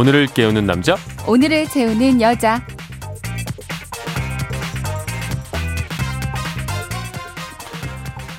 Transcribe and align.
오늘을 0.00 0.28
깨우는 0.28 0.64
남자 0.64 0.96
오늘을 1.26 1.66
채우는 1.66 2.22
여자 2.22 2.66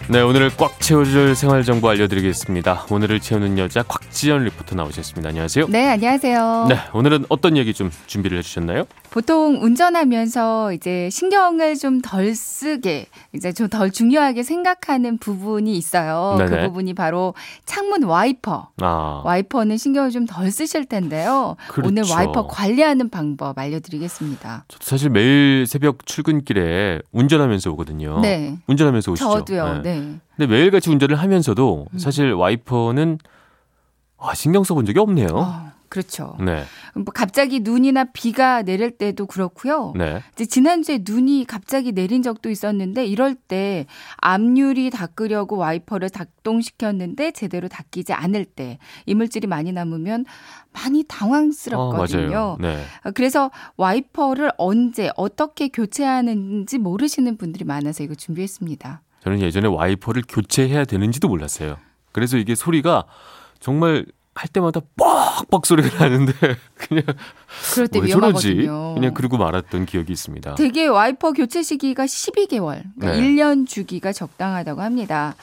네, 0.09 0.21
오늘을 0.21 0.50
꽉 0.58 0.80
채워줄 0.80 1.36
생활 1.36 1.63
정보 1.63 1.88
알려드리겠습니다. 1.89 2.88
오늘을 2.89 3.20
채우는 3.20 3.59
여자 3.59 3.84
곽지연 4.22 4.44
리포터 4.44 4.76
나오셨습니다. 4.76 5.30
안녕하세요. 5.30 5.66
네 5.70 5.90
안녕하세요 5.90 6.68
네, 6.70 6.78
오늘은 6.94 7.26
어떤 7.30 7.58
얘기 7.58 7.74
좀 7.74 7.90
준비를 8.06 8.38
해주셨나요? 8.38 8.86
보통 9.10 9.58
운전하면서 9.64 10.74
이제 10.74 11.10
신경을 11.12 11.76
좀 11.76 12.02
덜 12.04 12.36
쓰게 12.36 13.08
이제 13.34 13.52
좀 13.52 13.68
덜 13.70 13.90
중요하게 13.90 14.44
생각하는 14.44 15.18
부분이 15.18 15.76
있어요 15.76 16.36
그 16.38 16.44
네네. 16.44 16.68
부분이 16.68 16.94
바로 16.94 17.34
창문 17.66 18.04
와이퍼 18.04 18.70
아, 18.81 19.22
와이퍼는 19.26 19.78
신경을 19.78 20.12
좀 20.12 20.26
덜 20.28 20.52
쓰실 20.52 20.86
텐데요 20.86 21.56
그렇죠. 21.70 21.88
오늘 21.88 22.03
와이퍼 22.09 22.48
관리하는 22.48 23.09
방법 23.09 23.58
알려드리겠습니다 23.58 24.66
저도 24.67 24.84
사실 24.86 25.09
매일 25.09 25.66
새벽 25.67 26.06
출근길에 26.06 27.00
운전하면서 27.12 27.72
오거든요. 27.72 28.20
네 28.22 28.58
운전하면서 28.67 29.12
오시죠. 29.14 29.30
저도요 29.30 29.81
네. 29.84 30.14
근데 30.38 30.48
매일같이 30.53 30.90
운전을 30.90 31.16
하면서도 31.16 31.88
음. 31.92 32.00
사실 32.00 32.34
와이퍼는 32.34 33.17
아, 34.21 34.34
신경 34.35 34.63
써본 34.63 34.85
적이 34.85 34.99
없네요. 34.99 35.27
어, 35.34 35.71
그렇죠 35.91 36.38
네, 36.39 36.63
뭐 36.95 37.05
갑자기 37.13 37.59
눈이나 37.59 38.05
비가 38.05 38.61
내릴 38.61 38.91
때도 38.91 39.25
그렇고요 39.25 39.91
네. 39.97 40.21
이제 40.31 40.45
지난주에 40.45 40.99
눈이 41.05 41.44
갑자기 41.45 41.91
내린 41.91 42.23
적도 42.23 42.49
있었는데 42.49 43.05
이럴 43.05 43.35
때 43.35 43.88
앞유리 44.21 44.89
닦으려고 44.89 45.57
와이퍼를 45.57 46.09
작동시켰는데 46.09 47.31
제대로 47.31 47.67
닦이지 47.67 48.13
않을 48.13 48.45
때 48.45 48.78
이물질이 49.05 49.47
많이 49.47 49.73
남으면 49.73 50.23
많이 50.72 51.02
아, 51.02 51.03
당황스럽거든요. 51.09 52.30
맞아요. 52.30 52.58
네. 52.61 52.85
어, 53.03 53.11
그래서 53.11 53.52
와이퍼를 53.75 54.52
언제 54.58 55.11
어떻게 55.17 55.67
교체하는지 55.67 56.78
모르시는 56.78 57.35
분들이 57.35 57.66
많아서 57.66 58.02
이거 58.03 58.16
준비했습니다. 58.16 59.02
저는 59.23 59.41
예전에 59.41 59.67
와이퍼를 59.67 60.23
교체해야 60.30 60.85
되는지도 60.85 61.28
몰랐어요. 61.28 61.75
그래서 62.13 62.38
이게 62.38 62.56
소리가 62.56 63.06
정말 63.62 64.06
할 64.34 64.50
때마다 64.50 64.81
뻑뻑 64.98 65.66
소리가 65.66 66.04
나는데 66.04 66.34
그냥 66.76 67.04
그럴 67.73 67.88
때? 67.88 68.02
위험하거든요. 68.02 68.95
그냥 68.95 69.14
그러고 69.14 69.38
말았던 69.38 69.86
기억이 69.86 70.12
있습니다. 70.12 70.56
되게 70.56 70.88
와이퍼 70.88 71.34
교체 71.34 71.62
시기가 71.62 72.06
12개월, 72.06 72.84
그러니까 72.98 73.12
네. 73.12 73.22
1년 73.22 73.68
주기가 73.68 74.12
적당하다고 74.12 74.81
합니다. 74.81 75.36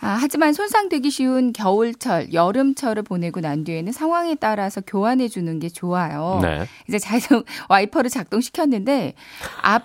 아, 0.00 0.18
하지만 0.20 0.52
손상되기 0.52 1.10
쉬운 1.10 1.54
겨울철, 1.54 2.34
여름철을 2.34 3.02
보내고 3.02 3.40
난 3.40 3.64
뒤에는 3.64 3.92
상황에 3.92 4.34
따라서 4.34 4.82
교환해 4.82 5.28
주는 5.28 5.58
게 5.58 5.70
좋아요. 5.70 6.38
네. 6.42 6.66
이제 6.86 6.98
자동 6.98 7.44
와이퍼를 7.70 8.10
작동시켰는데 8.10 9.14
앞 9.62 9.84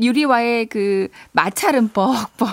유리와의 0.00 0.66
그 0.66 1.08
마찰은 1.32 1.88
뻑뻑 1.88 2.48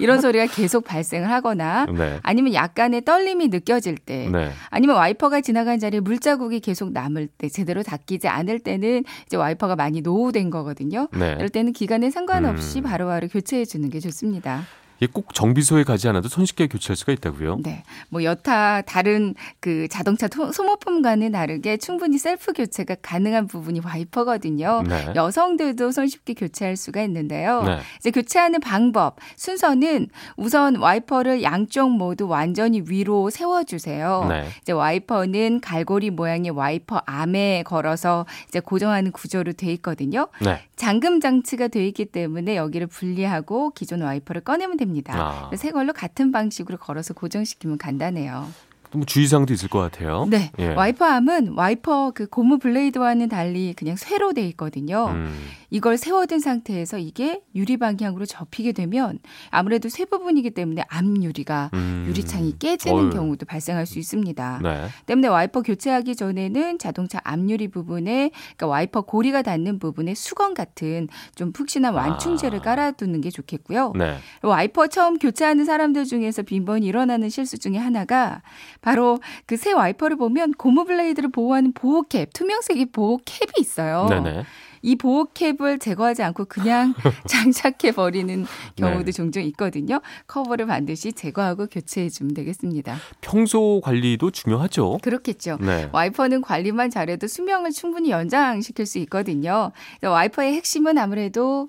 이런 0.00 0.20
소리가 0.20 0.46
계속 0.46 0.84
발생을 0.84 1.30
하거나 1.30 1.86
네. 1.86 2.18
아니면 2.22 2.54
약간의 2.54 3.04
떨림이 3.04 3.48
느껴질 3.48 3.98
때 3.98 4.28
네. 4.30 4.50
아니면 4.70 4.96
와이퍼가 4.96 5.40
지나간 5.40 5.78
자리에 5.78 6.00
물자국이 6.00 6.60
계속 6.60 6.92
남을 6.92 7.28
때 7.28 7.48
제대로 7.48 7.82
닦이지 7.82 8.28
않을 8.28 8.60
때는 8.60 9.04
이제 9.26 9.36
와이퍼가 9.36 9.76
많이 9.76 10.00
노후된 10.00 10.50
거거든요. 10.50 11.08
네. 11.12 11.34
이럴 11.36 11.48
때는 11.48 11.72
기간에 11.72 12.10
상관없이 12.10 12.78
음. 12.78 12.84
바로바로 12.84 13.28
교체해 13.28 13.64
주는 13.64 13.88
게 13.90 14.00
좋습니다. 14.00 14.64
이게 14.98 15.10
꼭 15.12 15.34
정비소에 15.34 15.84
가지 15.84 16.08
않아도 16.08 16.28
손쉽게 16.28 16.68
교체할 16.68 16.96
수가 16.96 17.12
있다고요? 17.12 17.58
네. 17.62 17.82
뭐 18.08 18.24
여타 18.24 18.80
다른 18.82 19.34
그 19.60 19.88
자동차 19.88 20.26
토- 20.26 20.52
소모품과는 20.52 21.32
다르게 21.32 21.76
충분히 21.76 22.16
셀프 22.18 22.52
교체가 22.54 22.96
가능한 23.02 23.46
부분이 23.46 23.80
와이퍼거든요. 23.84 24.82
네. 24.88 25.12
여성들도 25.14 25.90
손쉽게 25.92 26.32
교체할 26.34 26.76
수가 26.76 27.02
있는데요. 27.02 27.62
네. 27.64 27.78
이제 27.98 28.10
교체하는 28.10 28.60
방법 28.60 29.16
순서는 29.36 30.08
우선 30.38 30.76
와이퍼를 30.76 31.42
양쪽 31.42 31.90
모두 31.90 32.26
완전히 32.26 32.82
위로 32.88 33.28
세워 33.28 33.64
주세요. 33.64 34.26
네. 34.30 34.48
이제 34.62 34.72
와이퍼는 34.72 35.60
갈고리 35.60 36.08
모양의 36.10 36.52
와이퍼 36.52 37.02
암에 37.04 37.64
걸어서 37.66 38.24
이제 38.48 38.60
고정하는 38.60 39.12
구조로 39.12 39.52
돼 39.52 39.70
있거든요. 39.74 40.28
네. 40.40 40.60
잠금 40.76 41.20
장치가 41.20 41.68
돼 41.68 41.86
있기 41.88 42.06
때문에 42.06 42.56
여기를 42.56 42.86
분리하고 42.86 43.70
기존 43.70 44.00
와이퍼를 44.02 44.40
꺼내면 44.42 44.76
됩니다. 44.78 44.85
아. 45.14 45.50
새 45.56 45.70
걸로 45.70 45.92
같은 45.92 46.32
방식으로 46.32 46.78
걸어서 46.78 47.14
고정시키면 47.14 47.78
간단해요. 47.78 48.48
또뭐 48.90 49.04
주의사항도 49.04 49.52
있을 49.52 49.68
것 49.68 49.80
같아요. 49.80 50.26
네. 50.28 50.50
예. 50.58 50.68
와이퍼 50.68 51.04
arm은 51.04 51.54
와이퍼 51.56 52.12
그 52.14 52.26
고무 52.26 52.58
블레이드와는 52.58 53.28
달리 53.28 53.74
그냥 53.74 53.96
쇠로 53.96 54.32
돼 54.32 54.46
있거든요. 54.48 55.06
음. 55.08 55.34
이걸 55.70 55.96
세워둔 55.98 56.38
상태에서 56.40 56.98
이게 56.98 57.42
유리 57.54 57.76
방향으로 57.76 58.24
접히게 58.24 58.72
되면 58.72 59.18
아무래도 59.50 59.88
쇠 59.88 60.04
부분이기 60.04 60.50
때문에 60.50 60.82
앞 60.88 61.22
유리가 61.22 61.70
음. 61.74 62.04
유리창이 62.08 62.58
깨지는 62.58 62.96
어휴. 62.96 63.10
경우도 63.10 63.46
발생할 63.46 63.84
수 63.86 63.98
있습니다. 63.98 64.60
네. 64.62 64.86
때문에 65.06 65.28
와이퍼 65.28 65.62
교체하기 65.62 66.16
전에는 66.16 66.78
자동차 66.78 67.20
앞유리 67.24 67.68
부분에 67.68 68.30
그러니까 68.56 68.66
와이퍼 68.68 69.02
고리가 69.02 69.42
닿는 69.42 69.78
부분에 69.78 70.14
수건 70.14 70.54
같은 70.54 71.08
좀 71.34 71.52
푹신한 71.52 71.92
완충제를 71.94 72.60
아. 72.60 72.62
깔아두는 72.62 73.20
게 73.20 73.30
좋겠고요. 73.30 73.92
네. 73.96 74.16
와이퍼 74.42 74.86
처음 74.86 75.18
교체하는 75.18 75.64
사람들 75.64 76.04
중에서 76.04 76.42
빈번히 76.42 76.86
일어나는 76.86 77.28
실수 77.28 77.58
중에 77.58 77.76
하나가 77.76 78.42
바로 78.80 79.18
그 79.46 79.56
새 79.56 79.72
와이퍼를 79.72 80.16
보면 80.18 80.52
고무 80.52 80.84
블레이드를 80.84 81.30
보호하는 81.32 81.72
보호캡, 81.72 82.26
투명색의 82.34 82.86
보호캡이 82.92 83.52
있어요. 83.58 84.06
네네. 84.08 84.44
이 84.86 84.94
보호캡을 84.94 85.80
제거하지 85.80 86.22
않고 86.22 86.44
그냥 86.44 86.94
장착해 87.26 87.90
버리는 87.96 88.46
경우도 88.76 89.06
네. 89.06 89.10
종종 89.10 89.42
있거든요. 89.42 90.00
커버를 90.28 90.66
반드시 90.66 91.12
제거하고 91.12 91.66
교체해 91.66 92.08
주면 92.08 92.34
되겠습니다. 92.34 92.96
평소 93.20 93.80
관리도 93.82 94.30
중요하죠. 94.30 94.98
그렇겠죠. 95.02 95.58
네. 95.60 95.90
와이퍼는 95.92 96.40
관리만 96.40 96.90
잘해도 96.90 97.26
수명을 97.26 97.72
충분히 97.72 98.10
연장시킬 98.10 98.86
수 98.86 98.98
있거든요. 99.00 99.72
와이퍼의 100.02 100.54
핵심은 100.54 100.98
아무래도 100.98 101.68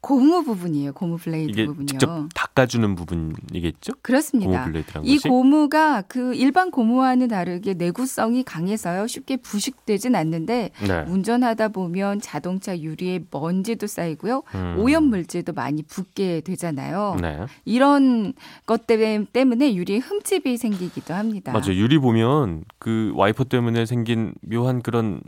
고무 0.00 0.42
부분이에요. 0.44 0.94
고무 0.94 1.18
블레이드 1.18 1.66
부분이요. 1.66 1.86
직접 1.86 2.28
닦아주는 2.56 2.94
부분이겠죠? 2.94 3.92
그렇습니다. 4.02 4.50
고무 4.62 4.64
블레이드란 4.72 5.04
이 5.04 5.16
것이. 5.16 5.28
고무가 5.28 6.02
그 6.02 6.34
일반 6.34 6.70
고무와는 6.70 7.28
다르게 7.28 7.74
내구성이 7.74 8.42
강해서요. 8.42 9.06
쉽게 9.06 9.36
부식되진 9.36 10.16
않는데 10.16 10.70
네. 10.88 11.04
운전하다 11.06 11.68
보면 11.68 12.20
자동차 12.20 12.76
유리에 12.78 13.20
먼지도 13.30 13.86
쌓이고요. 13.86 14.42
음. 14.54 14.76
오염 14.78 15.04
물질도 15.04 15.52
많이 15.52 15.82
붙게 15.82 16.40
되잖아요. 16.40 17.16
네. 17.20 17.40
이런 17.66 18.32
것 18.64 18.86
때문에- 18.86 19.26
때문에 19.32 19.74
유리에 19.74 19.98
흠집이 19.98 20.56
생기기도 20.56 21.12
합니다. 21.14 21.52
맞아요. 21.52 21.74
유리 21.74 21.98
보면 21.98 22.64
그 22.78 23.12
와이퍼 23.14 23.44
때문에 23.44 23.84
생긴 23.84 24.32
묘한 24.40 24.80
그런 24.80 25.20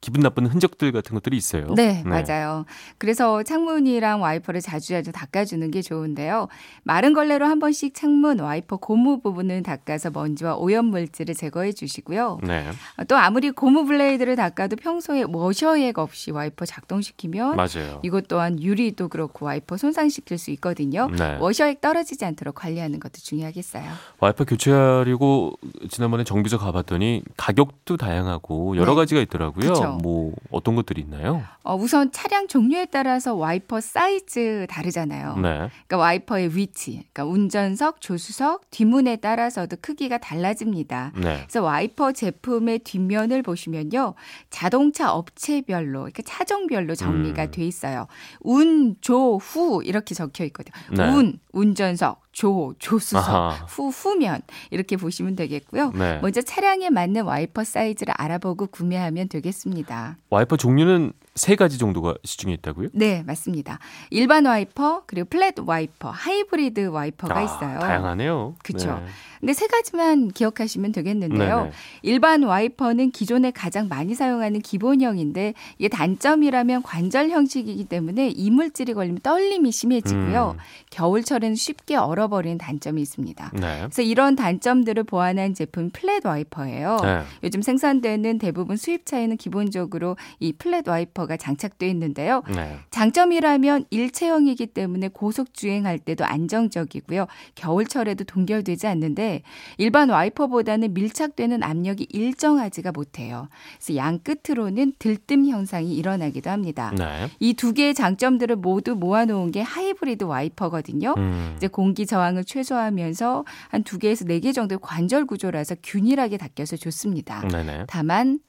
기분 0.00 0.22
나쁜 0.22 0.46
흔적들 0.46 0.92
같은 0.92 1.14
것들이 1.14 1.36
있어요. 1.36 1.74
네, 1.74 2.02
맞아요. 2.04 2.64
그래서 2.98 3.42
창문이랑 3.42 4.20
와이퍼를 4.22 4.60
자주 4.60 4.88
자주 4.88 5.10
닦아주는 5.10 5.70
게 5.70 5.82
좋은데요. 5.82 6.48
마른 6.82 7.12
걸레로 7.12 7.46
한 7.46 7.58
번씩 7.58 7.94
창문, 7.94 8.40
와이퍼 8.40 8.76
고무 8.76 9.20
부분을 9.20 9.62
닦아서 9.62 10.10
먼지와 10.10 10.56
오염 10.56 10.86
물질을 10.86 11.34
제거해 11.34 11.72
주시고요. 11.72 12.40
네. 12.42 12.70
또 13.08 13.16
아무리 13.16 13.50
고무 13.50 13.86
블레이드를 13.86 14.36
닦아도 14.36 14.76
평소에 14.76 15.24
워셔액 15.26 15.98
없이 15.98 16.30
와이퍼 16.30 16.66
작동시키면 16.66 17.56
맞아요. 17.56 18.00
이것 18.02 18.28
또한 18.28 18.62
유리도 18.62 19.08
그렇고 19.08 19.46
와이퍼 19.46 19.76
손상시킬 19.76 20.38
수 20.38 20.50
있거든요. 20.52 21.08
네. 21.16 21.36
워셔액 21.40 21.80
떨어지지 21.80 22.24
않도록 22.24 22.56
관리하는 22.56 23.00
것도 23.00 23.14
중요하겠어요. 23.22 23.84
와이퍼 24.20 24.44
교체하려고 24.44 25.58
지난번에 25.88 26.24
정비소 26.24 26.58
가봤더니 26.58 27.22
가격도 27.36 27.96
다양하고 27.96 28.76
여러 28.76 28.92
네. 28.92 28.96
가지가 28.96 29.20
있더라고요. 29.22 29.72
그쵸. 29.72 29.85
뭐 29.92 30.32
어떤 30.50 30.74
것들이 30.74 31.02
있나요? 31.02 31.42
어, 31.62 31.74
우선 31.74 32.12
차량 32.12 32.46
종류에 32.46 32.86
따라서 32.86 33.34
와이퍼 33.34 33.80
사이즈 33.80 34.66
다르잖아요. 34.70 35.36
네. 35.36 35.68
그러니까 35.68 35.96
와이퍼의 35.96 36.56
위치, 36.56 37.04
그러니까 37.12 37.24
운전석, 37.24 38.00
조수석, 38.00 38.70
뒷문에 38.70 39.16
따라서도 39.16 39.76
크기가 39.80 40.18
달라집니다. 40.18 41.12
네. 41.16 41.42
그래서 41.42 41.62
와이퍼 41.62 42.12
제품의 42.12 42.80
뒷면을 42.80 43.42
보시면요. 43.42 44.14
자동차 44.50 45.12
업체별로, 45.12 46.00
그러니까 46.00 46.22
차종별로 46.24 46.94
정리가 46.94 47.44
음. 47.44 47.50
돼 47.50 47.64
있어요. 47.64 48.06
운, 48.40 48.96
조, 49.00 49.36
후 49.36 49.82
이렇게 49.84 50.14
적혀 50.14 50.44
있거든요. 50.44 50.74
네. 50.90 51.08
운, 51.08 51.38
운전석, 51.52 52.26
조, 52.32 52.74
조수석, 52.78 53.28
아하. 53.28 53.64
후, 53.66 53.88
후면 53.88 54.42
이렇게 54.70 54.96
보시면 54.96 55.36
되겠고요. 55.36 55.92
네. 55.92 56.18
먼저 56.20 56.42
차량에 56.42 56.90
맞는 56.90 57.22
와이퍼 57.22 57.64
사이즈를 57.64 58.12
알아보고 58.16 58.66
구매하면 58.66 59.28
되겠습니다. 59.28 59.75
합니다. 59.76 60.16
와이퍼 60.30 60.56
종류는 60.56 61.12
세 61.34 61.54
가지 61.54 61.76
정도가 61.76 62.14
시중에 62.24 62.54
있다고요? 62.54 62.88
네, 62.94 63.22
맞습니다. 63.26 63.78
일반 64.10 64.46
와이퍼, 64.46 65.02
그리고 65.06 65.28
플랫 65.28 65.54
와이퍼, 65.58 66.10
하이브리드 66.10 66.86
와이퍼가 66.86 67.36
아, 67.36 67.42
있어요. 67.42 67.78
다양하네요. 67.78 68.54
그쵸. 68.62 68.94
네. 68.94 69.06
근데 69.40 69.52
세 69.52 69.66
가지만 69.66 70.28
기억하시면 70.28 70.92
되겠는데요. 70.92 71.58
네네. 71.58 71.70
일반 72.02 72.42
와이퍼는 72.42 73.10
기존에 73.10 73.50
가장 73.50 73.86
많이 73.86 74.14
사용하는 74.14 74.60
기본형인데 74.60 75.52
이게 75.78 75.88
단점이라면 75.88 76.82
관절 76.82 77.28
형식이기 77.28 77.84
때문에 77.84 78.30
이물질이 78.30 78.94
걸리면 78.94 79.20
떨림이 79.22 79.70
심해지고요. 79.70 80.56
음. 80.56 80.58
겨울철에는 80.88 81.54
쉽게 81.54 81.96
얼어버리는 81.96 82.56
단점이 82.56 83.00
있습니다. 83.02 83.50
네. 83.52 83.78
그래서 83.80 84.00
이런 84.00 84.36
단점들을 84.36 85.04
보완한 85.04 85.52
제품 85.52 85.90
플랫 85.90 86.24
와이퍼예요. 86.24 86.96
네. 87.02 87.22
요즘 87.44 87.60
생산되는 87.60 88.38
대부분 88.38 88.78
수입차에는 88.78 89.36
기본 89.36 89.65
적으로 89.70 90.16
이 90.40 90.52
플랫 90.52 90.86
와이퍼가 90.88 91.36
장착돼 91.36 91.88
있는데요. 91.90 92.42
네. 92.54 92.78
장점이라면 92.90 93.86
일체형이기 93.90 94.66
때문에 94.68 95.08
고속 95.08 95.54
주행할 95.54 95.98
때도 95.98 96.24
안정적이고요. 96.24 97.26
겨울철에도 97.54 98.24
동결되지 98.24 98.86
않는데 98.86 99.42
일반 99.78 100.10
와이퍼보다는 100.10 100.94
밀착되는 100.94 101.62
압력이 101.62 102.06
일정하지가 102.10 102.92
못해요. 102.92 103.48
그래서 103.78 103.96
양 103.96 104.18
끝으로는 104.20 104.92
들뜸 104.98 105.46
현상이 105.46 105.94
일어나기도 105.96 106.50
합니다. 106.50 106.92
네. 106.96 107.28
이두 107.40 107.72
개의 107.72 107.94
장점들을 107.94 108.56
모두 108.56 108.94
모아놓은 108.96 109.50
게 109.52 109.60
하이브리드 109.62 110.24
와이퍼거든요. 110.24 111.14
음. 111.16 111.54
이제 111.56 111.68
공기 111.68 112.06
저항을 112.06 112.44
최소화하면서 112.44 113.44
한 113.70 113.82
두 113.86 113.98
개에서 113.98 114.24
네 114.24 114.40
개 114.40 114.52
정도의 114.52 114.78
관절 114.82 115.26
구조라서 115.26 115.76
균일하게 115.82 116.36
닦여서 116.38 116.76
좋습니다. 116.76 117.40
네네. 117.48 117.84
다만 117.88 118.40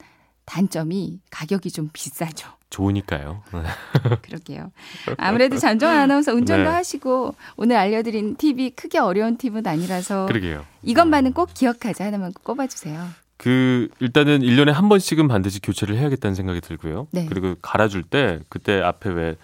단점이 0.48 1.20
가격이 1.30 1.70
좀 1.70 1.90
비싸죠. 1.92 2.48
좋으니까요. 2.70 3.42
네. 3.52 3.62
그러게요. 4.22 4.70
아무래도 5.16 5.56
전정 5.58 5.90
아나운서 5.90 6.32
운전도 6.32 6.64
네. 6.64 6.68
하시고 6.76 7.34
오늘 7.56 7.76
알려드린 7.76 8.36
팁이 8.36 8.70
크게 8.70 8.98
어려운 8.98 9.36
팁은 9.36 9.66
아니라서 9.66 10.26
그러게요. 10.26 10.64
이것만은 10.82 11.32
꼭 11.32 11.50
기억하자 11.54 12.04
하나만 12.06 12.32
꼭 12.32 12.44
꼽아주세요. 12.44 13.08
그 13.36 13.88
일단은 14.00 14.40
1년에 14.40 14.72
한 14.72 14.88
번씩은 14.88 15.28
반드시 15.28 15.60
교체를 15.60 15.96
해야겠다는 15.96 16.34
생각이 16.34 16.60
들고요. 16.60 17.06
네. 17.12 17.26
그리고 17.26 17.54
갈아줄 17.62 18.02
때 18.02 18.40
그때 18.48 18.80
앞에 18.82 19.10
왜 19.10 19.36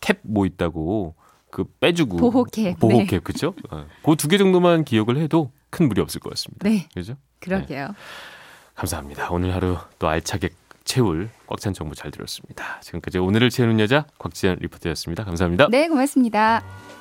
캡 0.00 0.14
뭐 0.22 0.46
있다고 0.46 1.14
그 1.52 1.64
빼주고 1.78 2.16
보호캡, 2.16 2.74
보호캡 2.80 3.06
네. 3.06 3.18
그죠? 3.20 3.54
그 4.02 4.16
두 4.16 4.28
개 4.28 4.36
정도만 4.36 4.84
기억을 4.84 5.16
해도 5.18 5.52
큰 5.70 5.86
무리 5.88 6.00
없을 6.00 6.20
것 6.20 6.30
같습니다. 6.30 6.68
네. 6.68 6.88
그죠? 6.94 7.14
그러게요. 7.38 7.94
감사합니다. 8.74 9.28
오늘 9.30 9.54
하루 9.54 9.76
또 9.98 10.08
알차게 10.08 10.50
채울 10.84 11.30
꽉 11.46 11.60
찬 11.60 11.72
정보 11.74 11.94
잘 11.94 12.10
들었습니다. 12.10 12.80
지금까지 12.80 13.18
오늘을 13.18 13.50
채우는 13.50 13.78
여자 13.80 14.06
곽지연 14.18 14.58
리포터였습니다. 14.60 15.24
감사합니다. 15.24 15.68
네, 15.70 15.88
고맙습니다. 15.88 16.62